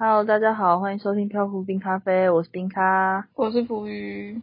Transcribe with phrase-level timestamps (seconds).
[0.00, 3.26] Hello，大家好，欢迎收听漂浮冰咖啡，我是冰咖。
[3.34, 4.40] 我是浮鱼。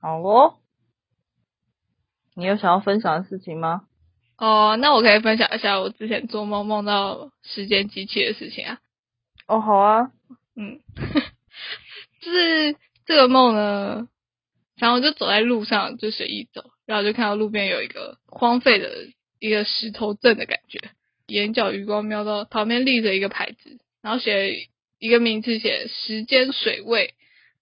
[0.00, 0.58] 好哦，
[2.34, 3.82] 你有想要分享的事情吗？
[4.38, 8.80] 哦，那我可以分享一下我之前做梦梦到时间机器的事情啊。
[9.46, 10.10] 哦，好啊，
[10.56, 10.80] 嗯，
[12.20, 12.74] 就是
[13.12, 14.08] 这个梦呢，
[14.78, 18.90] 然后我就走在路上，就随意走，然后就看到路边有一个荒废的
[19.38, 20.80] 一个石头镇的感觉，
[21.26, 27.12] 眼角余光瞄到旁边立着一个牌子，然后写一个名字，写时间水位，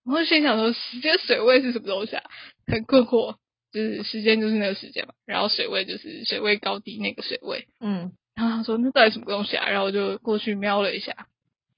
[0.07, 2.23] 然后心想说时间水位是什么东西啊？
[2.69, 3.35] 很困惑，
[3.73, 8.13] 就是时间就是那个时间嘛，然后水位就是水位高低那个水位，嗯。
[8.37, 9.69] 然后他说那到底什么东西啊？
[9.69, 11.27] 然后我就过去瞄了一下，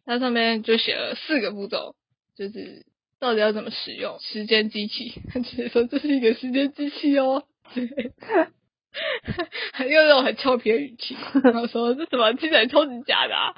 [0.05, 1.97] 它上面就写了四个步骤，
[2.37, 2.85] 就是
[3.23, 5.13] 到底要怎么使用时间机器。
[5.33, 7.87] 他直接说这是一个时间机器哦，对，
[9.73, 13.55] 还用那种很俏皮的语气，然后说这什么听起来超级假的啊，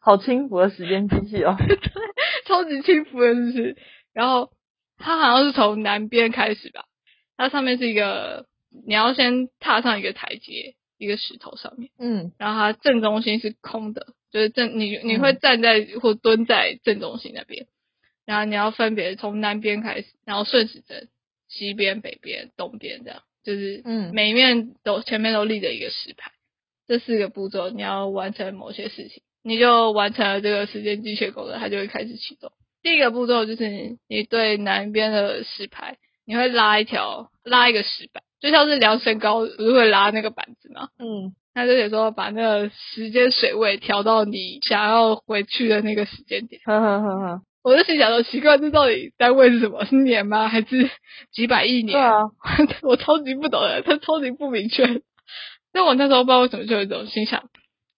[0.00, 1.54] 好轻浮的时间机器哦。
[1.60, 1.78] 对
[2.46, 3.76] 超级轻浮的，是不是？
[4.14, 4.50] 然后
[4.96, 6.86] 它好像是从南边开始吧，
[7.36, 8.46] 它上面是一个
[8.86, 11.90] 你要先踏上一个台阶，一个石头上面。
[11.98, 17.66] 嗯然后它正中心是空的，就是正你你会站在或蹲在正中心那边，
[18.26, 21.08] 然后你要分别从南边开始，然后顺时针，
[21.48, 26.32] 西边、北边、东边这样，就是嗯每一面都前面都立着一个石牌，
[26.86, 32.50] 这四个步骤你要完成某些事情，你就完成了这个时间机械功能，它就会开始启动。
[32.82, 40.88] 第一个步骤就是你对南边的石牌，你会拉一条拉一个石板，就像是量身高不是会拉那个板子吗？
[40.98, 46.60] 嗯他就得说把那个时间水位调到你想要回去的那个时间点。
[46.64, 49.84] 呵呵呵呵，我就心想说，奇怪，这到底单位是什么？
[49.86, 50.48] 是年吗？
[50.48, 50.90] 还是
[51.32, 51.92] 几百亿年？
[51.94, 52.18] 对啊，
[52.82, 55.00] 我超级不懂的，它超级不明确。
[55.72, 57.48] 但我那时候不知道为什么就有一种心想，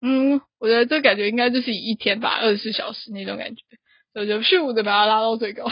[0.00, 3.62] 嗯，我觉得这感觉应该就是以一天吧，二十四小时那种感觉，
[4.14, 5.64] 所以我就咻的把它拉到最高，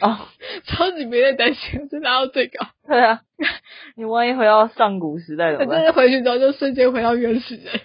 [0.00, 0.28] 哦，
[0.66, 2.66] 超级没在担心，就拉到最高。
[2.86, 3.22] 对啊，
[3.96, 5.78] 你万一回到上古时代我怎么办？
[5.80, 7.80] 真的回去之后就瞬间回到原始人。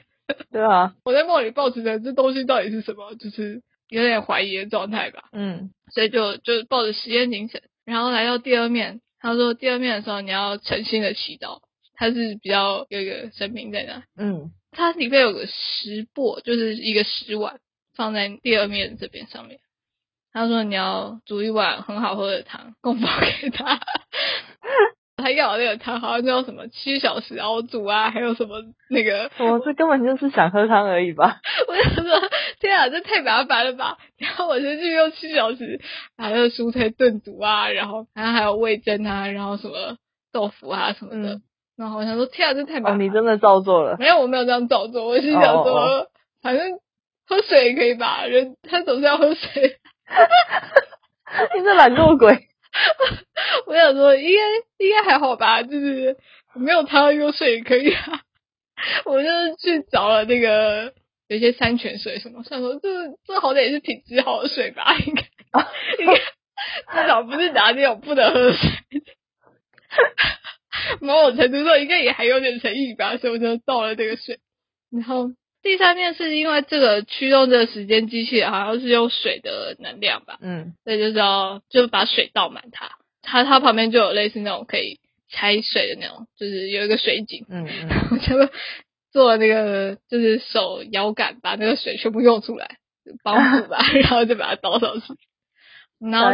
[0.52, 5.72] 对啊，我在梦里抱持着这东西到底是什么，就是有点怀疑的状态吧，嗯。
[5.94, 11.62] 所以就就抱着实验精神，然后来到第二面，他说第二面的时候你要诚心的祈祷，
[11.96, 14.52] 他是比较有一个神明在那，嗯。
[14.70, 17.60] 它里面有个石钵，就是一个石碗
[17.96, 19.60] 放在第二面这边上面。
[20.32, 23.10] 他说你要煮一碗很好喝的汤供奉
[23.42, 23.80] 给他，
[25.18, 28.56] 他要的那个汤好像叫什么七小时熬煮啊，还有什么
[28.90, 31.40] 那个我这根本就是想喝汤而已吧？
[31.68, 32.22] 我想说，
[32.60, 33.98] 天啊，这太麻烦了吧！
[34.18, 35.82] 然后我就去用七小时
[36.16, 39.98] 把那个蔬菜炖煮啊，然后然后还有味增啊，然后什么
[40.32, 41.34] 豆腐啊什么的。
[41.36, 41.42] 嗯
[41.78, 43.04] 然后我想说，天啊，这太麻哦，烦了。
[43.04, 43.98] 你真的照做了。
[44.00, 45.06] 没有，我没有这样照做。
[45.08, 46.08] 我是想说，哦
[46.42, 46.72] 反正
[47.28, 49.78] 喝水也可以吧，人他总是要喝水。
[51.56, 52.48] 你这懒惰鬼。
[53.68, 54.42] 我想说，应该
[54.78, 56.18] 应该还好吧，就是
[56.54, 58.22] 没有汤用水也可以啊。
[59.06, 60.94] 我就是去找了那个
[61.28, 62.90] 有一些山泉水什么，想说这
[63.26, 65.24] 这好歹也是品质好的水吧，应该
[66.00, 68.70] 应该至少不是拿那种不能喝的水。
[71.02, 74.40] 某种程度上应该也还有点诚意吧，所以我就倒了这个水。
[74.92, 75.32] 然后
[75.64, 82.92] 第三面是因为这个驱动这个时间机器好像是用水的能量吧，嗯所以就是要就把水倒满它，
[83.30, 85.00] 它它旁边就有类似那种可以
[85.30, 88.52] 拆水的那种，就是有一个水井，嗯嗯， 我就
[89.12, 92.78] 做了那个就是手摇杆把那个水全部用出来，
[93.24, 95.08] 帮助吧， 然后就把它倒上去。
[96.00, 96.28] 然后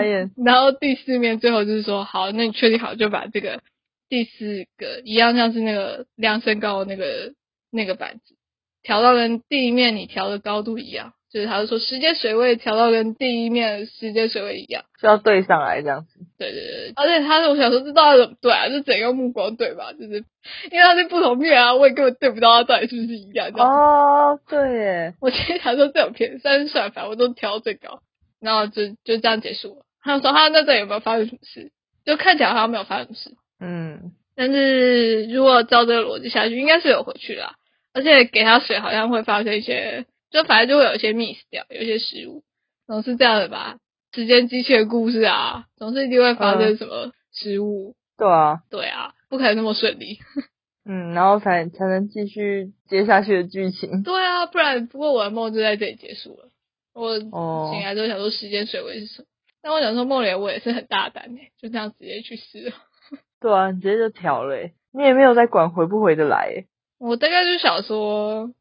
[0.45, 3.61] 然后第四面最后就是说，好，那你确定好就把这个
[4.09, 7.33] 第四个一样像是那个量身高的那个
[7.71, 8.35] 那个板子
[8.83, 14.83] 调到跟第一面你调的高度一样，就是他就说时间水位调到跟第一面时间水位一样。
[15.01, 16.19] 就要对上来这样子。
[16.37, 18.69] 对对对，而且他是我想说这到底怎么对啊？
[18.69, 19.91] 就整个目光对吧？
[19.93, 20.23] 就是
[20.71, 23.49] 因为他是不同面啊，我也根本对不到他到底是不是一样。
[23.55, 28.01] 哦，对耶，我今天想说这种片，但是算了，反正我都调到最高，
[28.39, 29.85] 然后就就这样结束了。
[30.03, 31.71] 他说他那这有没有发生什么事？
[32.05, 37.55] 就看起来好像没有发生什么事，嗯但是如果照这个逻辑下去，应该是有回去啦。
[37.93, 42.43] 而且给他水好像会发生一些，就反正就会有一些 miss 掉，有一些失误，
[42.87, 43.77] 总是这样的吧。
[44.13, 47.95] 时间机器的故事啊，总是一定会发生什么失误。
[48.17, 50.19] 对啊，对啊，不可能那么顺利。
[50.85, 54.03] 嗯，然后才才能继续接下去的剧情。
[54.03, 56.49] 对啊，不然不过我的梦就在这里结束了。
[56.93, 59.27] 我哦醒来之后想说时间水位是什么，
[59.61, 62.73] 但我想说梦里我也是很大胆诶，就这样直接去试了。
[63.39, 66.67] 对啊，你直接就调了、欸，你也没有在管回不回得来、欸。
[66.99, 68.51] 我大概就想说，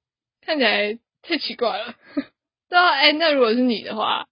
[0.41, 1.95] 看起来太奇怪了。
[2.69, 4.27] 对啊，哎、那如果是你的话，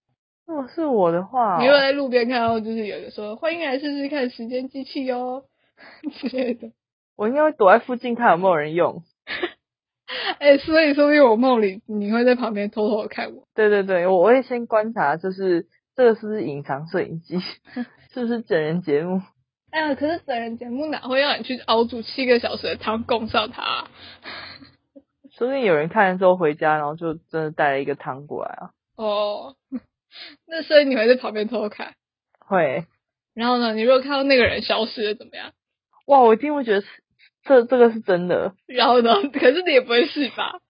[0.46, 5.44] 如果是我的话、你会在路边看到就是有人说欢迎来试试看时间机器哦
[6.20, 6.72] 之类的，
[7.16, 9.02] 我应该会躲在附近看有没有人用。
[10.40, 13.44] 哎、所以说不定我梦里你会在旁边偷偷的看我。
[13.54, 17.38] 对对对，我我会先观察，就是这个是不是隐藏摄影机，
[18.12, 19.22] 是不是整人节目？
[19.70, 23.90] 哎呀，可是整人节目哪会让你去熬煮七个小时的汤供上它啊、
[25.40, 28.70] 说不定有人看了之后回家，然后就真的带了一个汤过来啊。
[28.94, 29.56] 哦，
[30.46, 31.94] 那所以你会在旁边偷偷看。
[32.40, 32.84] 会，
[33.32, 35.52] 然后呢，你如果看到那个人消失了怎么样？
[36.04, 36.86] 哇，我一定会觉得
[37.44, 39.14] 这这个是真的，然后呢？
[39.32, 40.60] 可是你也不会试吧？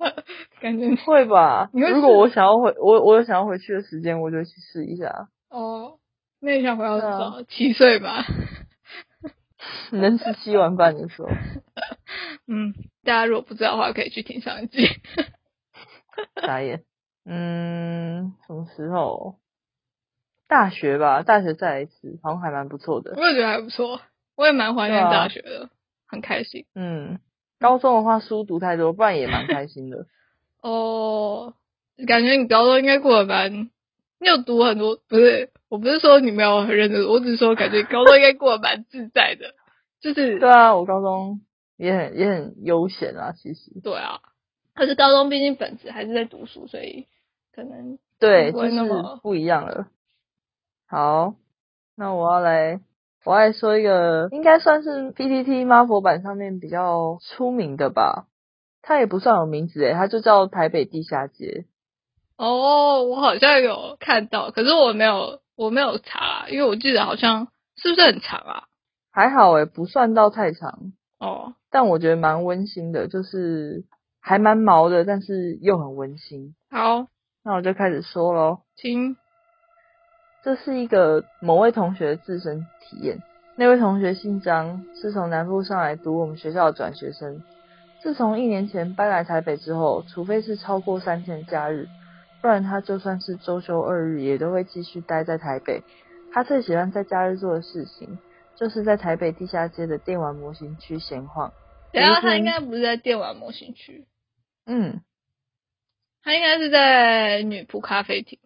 [0.61, 1.69] 感觉会吧？
[1.73, 5.27] 你会如果我想要回，我我有想要回去的时间，我就去试一下。
[5.49, 5.99] 哦，
[6.39, 7.43] 那你想回到多少？
[7.43, 8.25] 七岁吧。
[9.91, 11.29] 能吃七碗饭的时候，
[12.47, 12.75] 嗯，
[13.05, 14.87] 大家如果不知道的话，可以去听上一集。
[16.41, 16.85] 傻眼。
[17.25, 19.37] 嗯，什么时候？
[20.49, 23.15] 大学吧，大学再来一次，好像还蛮不错的。
[23.17, 24.01] 我也觉得还不错，
[24.37, 25.71] 我也蛮怀念大学的，
[26.09, 26.67] 很开心。
[26.75, 27.21] 嗯，
[27.61, 30.07] 高中的话书读太多，不然也蛮开心的。
[30.61, 31.55] 哦，
[32.07, 33.71] 感觉你高中应该过得蛮，
[34.19, 39.55] 你有读很多，不是，我不是说你没有很认真，我只是说感觉高中应该过得蛮自在的，
[40.01, 41.41] 就是对啊，我高中
[41.81, 43.73] 也很也很悠闲啊，其实。
[43.83, 44.21] 对啊。
[44.75, 47.07] 可是高中毕竟本质还是在读书，所以
[47.55, 48.81] 可能对，就是
[49.23, 49.89] 不一样了。
[50.87, 51.35] 好，
[51.97, 52.81] 那我要来，
[53.25, 58.27] 我要来说一个，应该算是 PPT 妈佛版上面比较出名的吧。
[58.83, 61.67] 它也不算有名字诶，它就叫台北地下街。
[62.37, 68.65] 哦，我好像有看到，可是我没有，我没有查，因为我记得好像是不是很长啊？
[69.11, 73.85] 还好诶，不算到太长，哦，但我觉得蛮温馨的，就是
[74.21, 76.55] 还蛮毛的，但是又很温馨。
[76.71, 77.07] 好，
[77.45, 78.61] 那我就开始说喽。
[78.77, 79.17] 请
[80.43, 83.23] 这是一个某位同学的自身体验。
[83.57, 87.43] 那位同学姓张，是从南部上来读我们学校的转学生。
[88.03, 91.87] 自从一年前搬来台北之后，除非是超过三天假日，
[92.41, 95.83] 不然他就算是周休二日，也都会继续待在台北。
[96.33, 98.19] 他最喜欢在假日做的事情，
[98.57, 101.53] 就是在台北地下街的电玩模型区闲晃。
[101.93, 104.07] 等一下有一天他应该不是在电玩模型区，
[104.67, 105.01] 嗯，
[106.23, 108.39] 他应该是在女仆咖啡厅。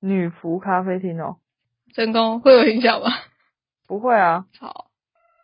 [0.00, 1.36] 女仆咖啡厅哦，
[1.94, 3.10] 成功会有影响吗？
[3.86, 4.46] 不会啊。
[4.58, 4.90] 好，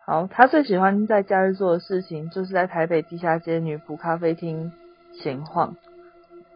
[0.06, 4.72] 好，他最喜欢在假日做的事情，就是在台北地下街女仆咖啡厅
[5.12, 5.76] 闲晃。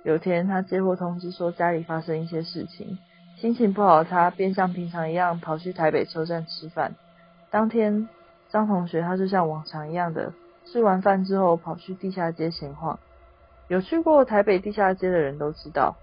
[0.02, 2.98] 有天，他接获通知说家里发生一些事情，
[3.36, 6.94] 心情不好的他便像平常一样跑去台北车站吃饭。
[7.50, 8.08] 当天，
[8.50, 10.32] 张同学他就像往常一样的
[10.64, 12.98] 吃完饭之后跑去地下街闲晃。
[13.68, 15.96] 有去过台北地下街的人都知道，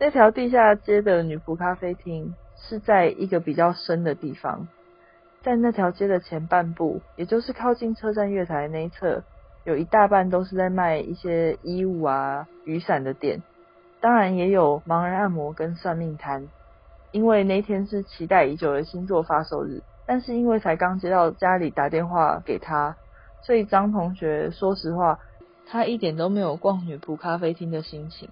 [0.00, 4.66] 那条地下街的女仆咖啡厅是在一个比较深的地方。
[5.42, 9.22] 在那条街的前半部，也就是靠近车站月台那一侧，
[9.64, 13.42] 有一大半都是在卖一些衣物啊、雨伞的店，
[14.00, 16.48] 当然也有盲人按摩跟算命摊。
[17.10, 22.96] 因为那天是期待已久的星座发售日，但是因为才刚接到家里打电话给他，
[23.42, 25.18] 所以张同学说实话，
[25.66, 28.28] 他一点都没有逛女仆咖啡厅的心情。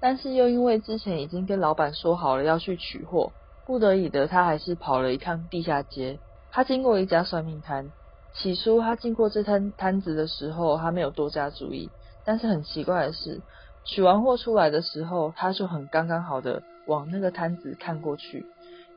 [0.00, 3.32] 但是又因为之前已经跟老板说好了要去取货，
[3.66, 6.18] 不得已的他还是跑了一趟地下街。
[6.50, 7.90] 他经过一家算命摊，
[8.34, 11.90] 起初他经过这摊摊子的时候，他没有多加注意。
[12.24, 13.40] 但是很奇怪的是，
[13.84, 18.46] 取完货出来的时候，他就很刚刚好的往那个摊子看过去，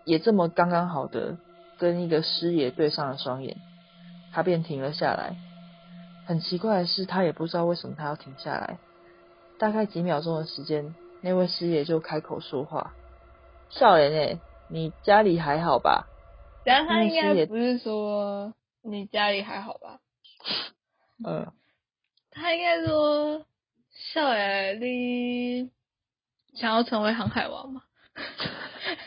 [0.06, 1.38] 也这么刚刚好的
[1.78, 3.58] 跟一个师爷对上了双眼，
[4.32, 5.36] 他便停了下来。
[6.26, 8.80] 很奇怪的是，他也不知道为什么他要停下来。
[9.58, 12.94] 大概几秒钟的时间，那位师爷就开口说话
[13.72, 16.08] ：“少年诶，你家里还好吧？”
[16.66, 20.00] 然后他应该不是说你家里还好吧？
[21.26, 21.52] 嗯，
[22.30, 23.46] 他应该说
[24.14, 25.72] 少爷你
[26.54, 27.84] 想要成为航海王吗？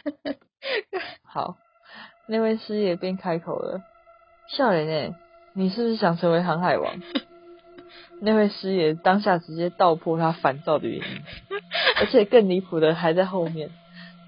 [1.23, 1.59] 好，
[2.33, 3.83] 那位师爷便开口了
[4.47, 5.15] ：“笑脸诶，
[5.53, 6.95] 你是不是想成为航海王？”
[8.23, 11.23] 那位师爷当下直接道破他烦躁的原因，
[11.99, 13.71] 而且更离谱的还在后面。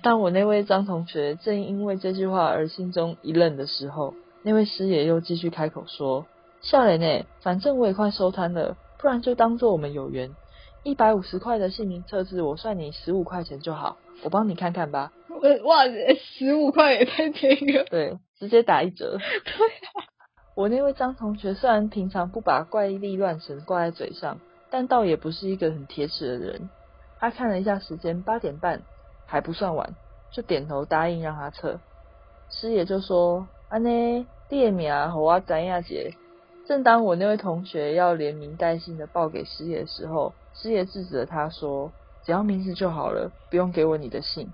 [0.02, 6.26] 当我那位张同学正因为这句话而心中一愣的时候，那位师爷又继续开口说
[6.60, 10.34] ：“笑脸诶，反正我也快收摊了，不然就当做我们有缘。
[10.82, 13.96] 一百五十块的姓名测字，我算你十五块钱就好。
[14.22, 15.12] 我帮你看看吧。
[15.28, 15.84] 我哇，
[16.16, 17.84] 十五块也太便宜了。
[17.84, 19.18] 对，直接打一折。
[19.18, 20.06] 对啊，
[20.54, 24.38] 我那位张同学虽然平常不把怪力乱神挂在嘴上，
[24.70, 26.68] 但倒也不是一个很铁齿的人。
[27.18, 28.82] 他看了一下时间，八点半
[29.26, 29.94] 还不算晚，
[30.30, 31.80] 就点头答应让他测。
[32.50, 36.14] 师爷就说：“安呢，列名和我詹亚姐。”
[36.66, 41.90] 正当我那位同学要连名带姓的报给师爷的时候，师爷制止了他说
[42.24, 44.50] ：“只要名字就好了，不用给我你的姓。”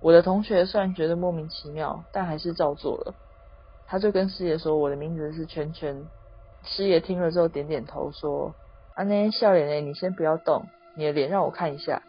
[0.00, 3.14] 我的同学虽然觉得莫名其妙，但还是照做了。
[3.86, 6.06] 他就跟师爷说：“我的名字是圈圈。”
[6.64, 8.54] 师爷听了之后点点头说
[8.94, 12.02] ：“安呢，笑脸呢，你先不要动，你的脸让我看一下。”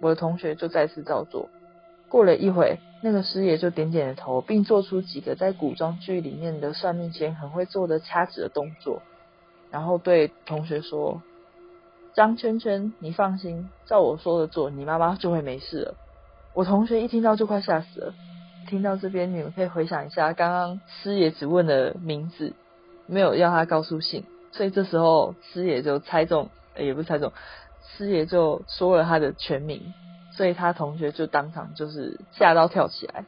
[0.00, 1.48] 我的同学就再次照做。
[2.08, 9.02] 过了一会，那个师爷就点点头，并做出几个在古装剧里面的算命先很会做的掐指的动作，
[9.70, 11.22] 然后对同学说
[12.20, 15.94] ：“张圈圈，你放心，照我说的做，你妈妈就会没事了。”
[16.52, 18.14] 我同学一听到就快吓死了。
[18.68, 22.52] 听到这边，你们可以回想一下，刚刚师爷只问了名字，
[23.06, 27.32] 没有要他告诉姓，所以这时候师爷就猜中，也不是猜中，
[27.96, 29.94] 师爷就说了他的全名，
[30.36, 33.24] 所以他同学就当场就是吓到跳起来。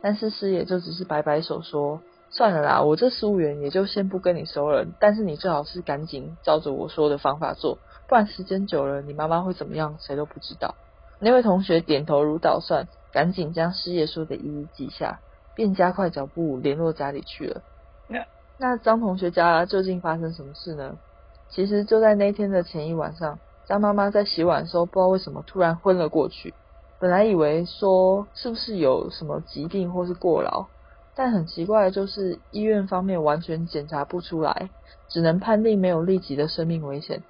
[0.00, 4.86] 但是师爷就只是摆摆手说：“算了啦，我这十五元也就先不跟你收了。
[5.00, 7.78] 但是你最好是赶紧照着我说的方法做，
[8.08, 10.74] 不然时间久了，你妈妈会怎么样，谁都不知道。”
[11.20, 15.20] 那位同学点头如捣蒜，赶紧将师爷说的一一记下，
[15.54, 17.62] 便加快脚步联络家里去了。
[18.56, 20.96] 那张同学家究竟发生什么事呢？
[21.48, 26.54] 其实就在那天的前一晚上，张妈妈在洗碗的时候，不知道为什么突然昏了过去。
[26.98, 30.66] 本来以为说是不是有什么疾病或是过劳，
[31.14, 34.70] 但很奇怪的就是医院方面完全检查不出来，
[35.08, 37.22] 只能判定没有立即的生命危险。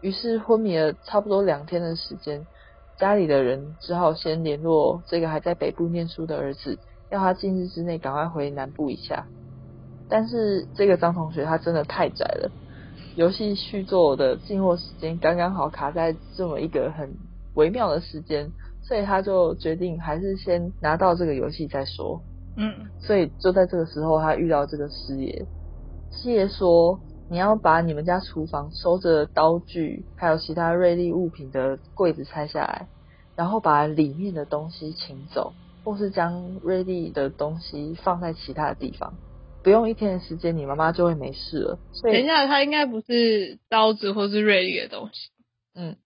[0.00, 2.46] 于是昏迷了差不多两天的时间。
[2.96, 6.78] 家里的人只好先联络这个还在北部念书的儿子，
[7.10, 9.26] 要他近日之内赶快回南部一下。
[10.06, 12.50] 但是这个张同学他真的太宅了，
[13.16, 17.10] 游戏续作的进货时间刚刚好卡在这么一个很
[17.54, 18.50] 微妙的时间，
[18.82, 22.20] 所以他就决定还是先拿到这个游戏再说。
[22.58, 25.46] 嗯，所以就在这个时候，他遇到这个师爷，
[26.12, 27.00] 师爷说。
[27.30, 32.88] 你要把你们家厨房收着刀具还有其他锐利物品的柜子拆下来，
[33.36, 35.52] 然后把里面的东西请走，
[35.84, 39.14] 或是将锐利的东西放在其他的地方。
[39.62, 41.78] 不用一天的时间，你妈妈就会没事了。
[42.02, 45.30] 等一下，他应该不是刀子或是锐利的东西，
[45.74, 45.96] 嗯，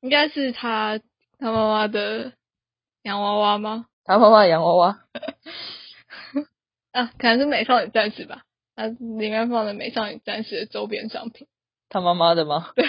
[0.00, 0.98] 应该是他
[1.38, 2.32] 他妈妈的
[3.02, 3.86] 洋娃娃吗？
[4.04, 4.98] 他妈妈洋娃娃
[6.90, 8.42] 啊，可能是美少女战士吧。
[8.74, 11.46] 它里面放的美少女战士的周边商品，
[11.88, 12.70] 他妈妈的吗？
[12.74, 12.84] 对，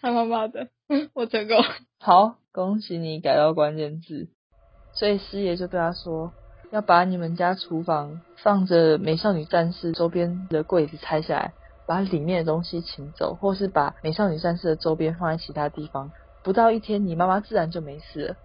[0.00, 0.68] 他妈妈的，
[1.12, 1.56] 我成功。
[1.98, 4.28] 好，恭喜你改到关键字。
[4.92, 6.32] 所以师爷就对他说，
[6.70, 11.52] 要把你们家厨房放着美少女战士周边的柜子拆下来，
[11.86, 16.12] 把里面的东西请走，或是把美少女战士的周边放在其他地方。
[16.44, 18.36] 不到一天，你妈妈自然就没事了。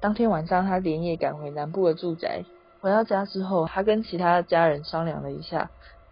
[0.00, 2.44] 当天晚上，他连夜赶回南部的住宅。
[2.80, 5.70] 回到家之后，他跟其他家人商量了一下。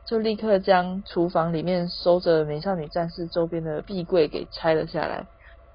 [0.09, 5.27] 就立刻将厨房里面收着美少女战士周边的壁柜给拆了下来。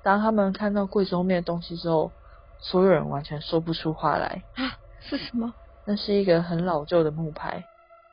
[0.02, 2.12] 当他们看到柜子后面的东西之后，
[2.60, 4.42] 所有人完全说不出话来。
[4.56, 5.54] 啊，是什么？
[5.86, 7.66] 那是一个很老旧的木牌，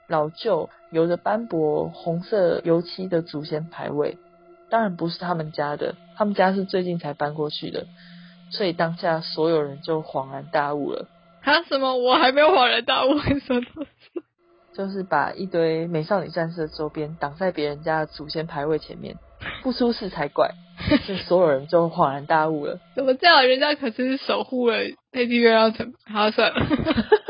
[0.09, 4.19] 老旧有着斑驳红色油漆的祖先牌位。
[4.69, 7.87] 当然不是他们家的，他们家是最近才搬过去的。
[8.51, 11.09] 所以当下所有人就恍然大悟了。
[11.43, 11.63] 啊？
[11.63, 11.97] 什么？
[11.97, 13.87] 我还没有恍然大悟， 什么？
[14.81, 19.15] 就是把一堆美少女战士的周边挡在别人家的祖先牌位前面，
[19.63, 20.53] 不出事才怪。
[21.29, 22.81] 所有人就恍然大悟了。
[22.97, 23.47] 怎么这样？
[23.47, 24.79] 人家可是守护了
[25.13, 26.67] 泰迪月亮惩，好算了。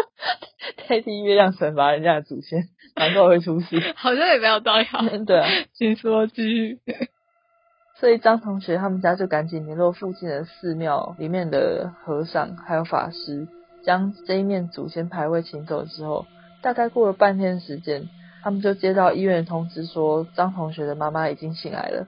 [0.87, 3.83] 泰迪月亮惩罚人家的祖先，难怪会出事。
[3.99, 4.87] 好像也没有道理。
[5.27, 6.79] 对啊，请说继续。
[7.99, 13.49] 所以张同学他们家就赶紧联络附近的寺庙里面的和尚还有法师，
[13.83, 16.27] 将这一面祖先牌位请走之后。
[16.63, 18.09] 大概过了半天时间，
[18.43, 22.07] 他们就接到医院通知说，张同学的妈妈已经醒来了。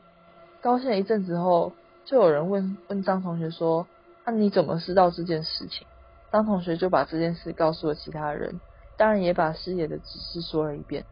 [0.61, 1.73] 高兴了一阵子后，
[2.05, 3.87] 就有人问问张同学说
[4.25, 5.87] ：“那你怎么知道这件事情？”
[6.31, 8.61] 张同学就把这件事告诉了其他人，
[8.97, 11.05] 当然也把师爷的指示说了一遍。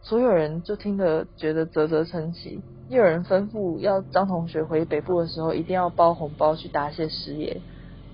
[0.00, 7.60] 所有人就听得觉得啧啧称奇，又有人吩咐要张同学回北部的时候一定要包红包去答谢师爷。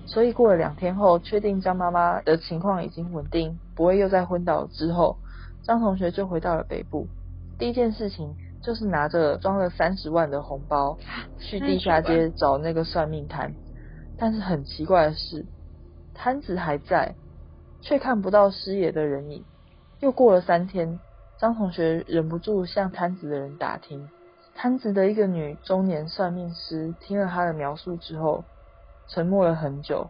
[0.05, 5.17] 所以过了两天后，确定张妈妈的情况已经稳定，不会又再昏倒之后，
[5.63, 7.07] 张同学就回到了北部。
[7.57, 10.97] 第一件事情就是拿着装了三十万的红包
[11.39, 13.53] 去地下街找那个算命摊。
[14.17, 15.45] 但是很奇怪的是，
[16.13, 17.15] 摊子还在，
[17.81, 19.43] 却看不到师爷的人影。
[19.99, 20.99] 又过了三天，
[21.37, 24.07] 张同学忍不住向摊子的人打听，
[24.53, 28.43] 摊子的一个女中年算命师听了他的描述之后，
[29.07, 30.09] 沉默了很久，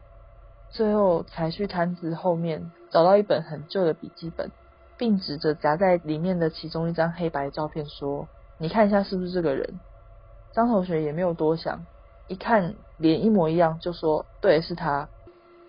[0.69, 4.51] 最后才去摊子后面找到一本很旧的笔记本，
[4.97, 9.79] 并指着夹在里面的其中一张黑白照片说：“你看一下是不是这个人？”
[10.53, 11.85] 张同学也没有多想，
[12.27, 15.09] 一看脸一模一样，就说：“对，是他。”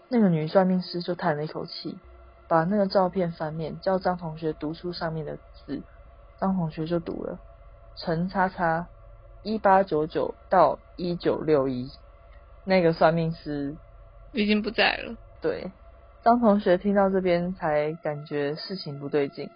[0.08, 1.98] 那个女算命师就叹了一口气，
[2.46, 5.82] 把那个照片翻面，叫张同学读出上面的字。
[6.38, 7.40] 张同学就读了
[7.98, 8.86] ：“陈叉叉，
[9.42, 11.90] 一八九九到一九六一。”
[12.66, 13.76] 那个算命师
[14.32, 15.16] 已经不在了。
[15.40, 15.70] 对，
[16.24, 19.48] 张同学听到这边才感觉事情不对劲。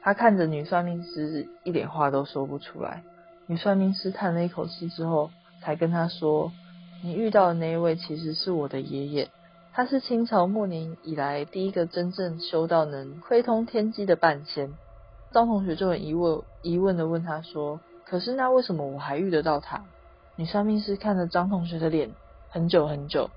[0.00, 3.02] 他看着女算命师，一点话都说不出来。
[3.46, 6.50] 女算命师叹了一口气之后，才跟他说
[7.04, 9.28] ：“你遇到的那一位其实是我的爷爷，
[9.74, 14.72] 他是清朝末年以来第一个真正修道能窥通天机的半仙。”
[15.30, 19.84] 张同学就很疑问疑问的问他说：“可是那为什么我还遇得到他？”
[20.36, 22.10] 女算命师看着张同学的脸
[22.48, 23.30] 很久很久，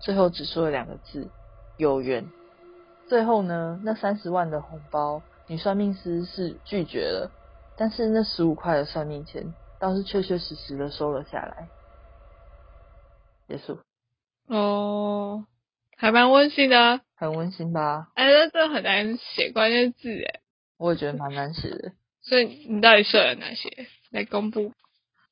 [0.00, 1.28] 最后只说了两个字
[1.76, 2.24] ：“有缘。”
[3.08, 7.30] 最后呢，那三十万的红包，女算命师是拒绝了。
[7.76, 11.68] 但是那十五块的算命钱倒是确确实实的收了下来。
[13.48, 13.78] 结束。
[14.46, 15.46] 哦，
[15.96, 17.00] 还蛮温馨的。
[17.16, 18.08] 很温馨吧？
[18.14, 20.40] 哎，那这很难写关键字哎。
[20.76, 21.92] 我也觉得蛮难写的。
[22.20, 24.72] 所以你到底设了哪些来公布？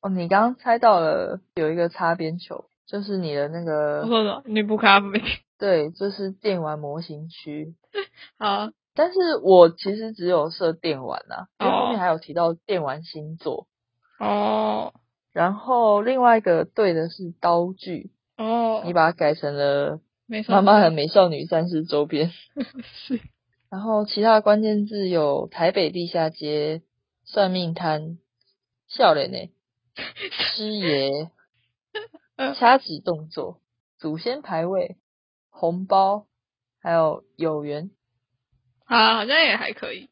[0.01, 4.01] 哦，你刚刚猜到了有一个擦边球，就是你的那个。
[4.01, 4.43] 我说？
[4.45, 5.21] 女仆咖啡。
[5.57, 7.75] 对，就是电玩模型区。
[8.37, 8.69] 好。
[8.93, 13.67] 但是我其实只有设电玩呐，因为后面还有提到电玩星座
[14.19, 14.93] 哦。
[15.31, 20.01] 然后另外一个对的是刀具哦，你把它改成了
[20.49, 22.33] 妈妈和美少女战士周边
[23.07, 23.21] 是。
[23.69, 26.81] 然后其他关键字有台北地下街、
[27.23, 28.17] 算命摊、
[28.89, 29.37] 笑脸呢、
[30.31, 31.29] 师爷、
[32.55, 33.61] 掐指动作、
[33.97, 34.97] 祖先牌位、
[35.49, 36.27] 红包，
[36.79, 37.91] 还有有缘。
[38.85, 40.09] 啊，好像也还可以。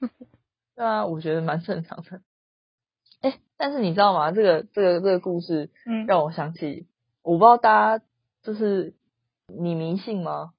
[0.76, 2.22] 对啊，我觉得蛮正常的。
[3.20, 4.32] 哎，但是你知道吗？
[4.32, 6.86] 这个这个这个故事，嗯，让我想起，
[7.22, 8.04] 我不知道大家
[8.42, 8.94] 就是
[9.46, 10.54] 你迷信吗？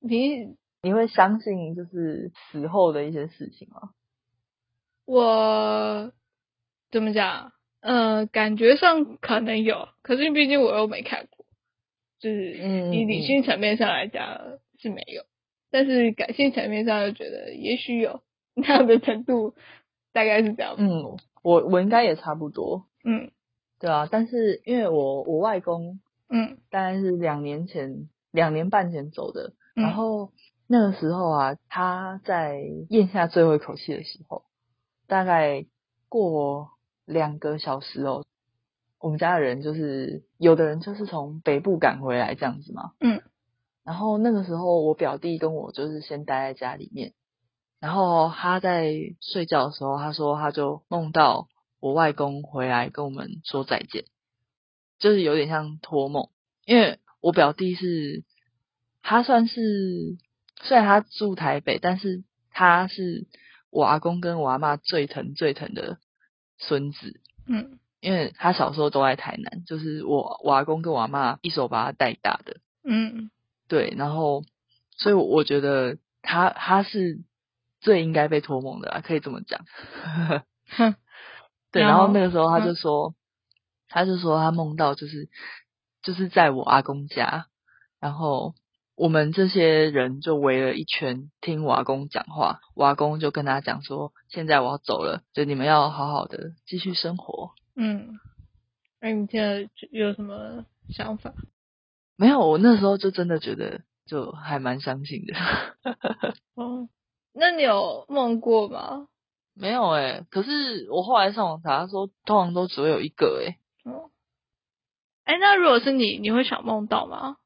[0.00, 3.90] 你你会相信就是死后的一些事情吗？
[5.04, 6.12] 我
[6.90, 7.52] 怎么讲？
[7.86, 11.46] 呃，感觉上可能有，可是毕竟我又没看过，
[12.18, 12.52] 就是
[12.92, 14.40] 以理性层面上来讲
[14.80, 15.22] 是没有。
[15.70, 18.22] 但是感性层面上又觉得也许有
[18.54, 19.54] 那样的程度，
[20.12, 20.74] 大概是这样。
[20.78, 22.86] 嗯，我我应该也差不多。
[23.04, 23.30] 嗯，
[23.78, 30.32] 对啊，但是因为我我外公，嗯，大概是两年前两年半前走的，然后
[30.66, 34.42] 那个时候啊，他在咽下最后一口气的时候，
[35.06, 35.66] 大概
[36.08, 36.70] 过
[37.06, 38.26] 两个小时哦，
[38.98, 42.92] 我们家的人就是有的人就是从北部赶回来这样子嘛。
[43.00, 43.22] 嗯。
[43.84, 47.12] 然后那个时候，我表弟跟我就是先待在家里面。
[47.78, 51.46] 然后他在睡觉的时候，他说他就梦到
[51.78, 54.04] 我外公回来跟我们说再见，
[54.98, 56.30] 就是有点像托梦。
[56.64, 58.24] 因为我表弟是，
[59.02, 60.16] 他算是
[60.62, 63.28] 虽然他住台北，但是他是
[63.70, 65.98] 我阿公跟我阿妈最疼最疼的
[66.58, 67.20] 孙子。
[67.46, 72.58] 嗯，因为他小时候都在台南，就是我我阿公跟我阿妈一手把他带大的。
[72.84, 73.30] 嗯。
[73.68, 74.44] 对，然后，
[74.96, 77.24] 所以我觉得他他是
[77.80, 79.64] 最应该被托梦的啦，可以这么讲。
[81.72, 83.16] 对，然后那个时候他就说，
[83.88, 85.28] 他就说他梦到就是
[86.02, 87.48] 就是在我阿公家，
[87.98, 88.54] 然后
[88.96, 97.50] 我们这些人就围了一圈听我阿公讲话，瓦工就跟他讲说，现在我要走了，就你们要好好的继续生活。
[97.74, 98.18] 嗯，
[98.98, 101.34] 那你现在有什么想法？
[102.16, 105.34] 没有，我那时候就真的觉得就还蛮相信的。
[106.56, 106.88] 哦，
[107.34, 109.08] 那你有梦过吗？
[109.52, 113.58] 没有哎，可是我后来上网查，他说通常都只会有一个哎。
[113.84, 114.10] 哦，
[115.24, 117.36] 哎，那如果是你，你会想梦到吗？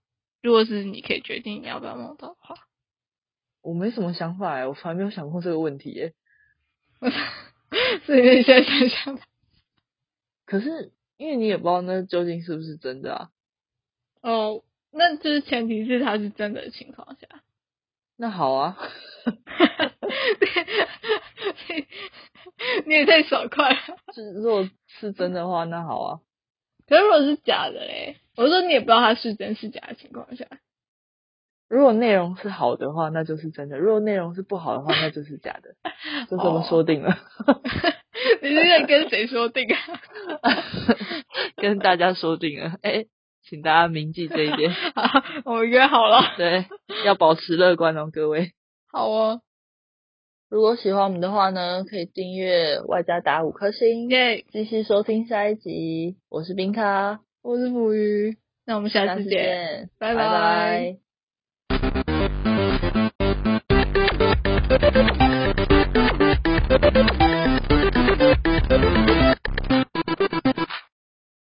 [0.43, 2.55] 如果是你可以决定你要不要梦到的话，
[3.63, 6.13] 我没什么想法哎，我从来没有想过这个问题哎。
[8.07, 9.19] 所以你现在想想。
[10.45, 13.31] 可是因为你也不知道那究竟是不是真的啊。
[14.23, 17.29] 哦，那就是前提是它是真的情况下。
[18.17, 18.77] 那好啊，
[22.85, 23.79] 你也太爽快了。
[24.13, 26.21] 是如果是真的话，那好啊。
[26.91, 30.45] 可是如果是假的嘞，我说你也不知道它是真是假的情况下，
[31.69, 35.77] 如果内容是好的话，那就是真的；如果内容是不好的话，那就是假的。
[36.29, 37.17] 就这么说定了。
[38.43, 39.79] 你是在跟谁说定啊？
[41.57, 42.75] 跟大家说定了。
[42.83, 43.05] 哎，
[43.45, 44.75] 请大家铭记这一点。
[45.45, 46.35] 我约好了。
[46.37, 46.67] 对，
[47.07, 48.51] 要保持乐观哦，各位。
[48.91, 49.41] 好哦。
[50.51, 56.17] 如果喜欢我们的话呢可以订阅外加打五颗星耶继续收听下一集。
[56.29, 57.21] 我是冰咖。
[57.41, 58.37] 我是捕鱼。
[58.67, 59.89] 那我们下次见。
[59.97, 60.97] 拜拜。